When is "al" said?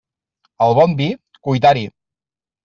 0.67-0.73